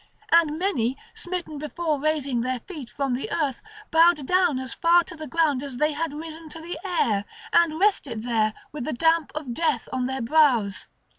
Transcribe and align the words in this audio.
And 0.31 0.57
many, 0.57 0.97
smitten 1.13 1.59
before 1.59 2.01
raising 2.01 2.41
their 2.41 2.61
feet 2.61 2.89
from 2.89 3.13
the 3.13 3.31
earth, 3.31 3.61
bowed 3.91 4.25
down 4.25 4.57
as 4.57 4.73
far 4.73 5.03
to 5.03 5.15
the 5.15 5.27
ground 5.27 5.61
as 5.61 5.77
they 5.77 5.91
had 5.93 6.11
risen 6.11 6.49
to 6.49 6.59
the 6.59 6.79
air, 6.83 7.23
and 7.53 7.79
rested 7.79 8.23
there 8.23 8.55
with 8.71 8.85
the 8.85 8.93
damp 8.93 9.31
of 9.35 9.53
death 9.53 9.87
on 9.93 10.05
their 10.05 10.23
brows. 10.23 10.87